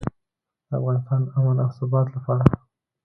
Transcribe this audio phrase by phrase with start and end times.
[0.67, 2.43] د افغانستان امن او ثبات لپاره.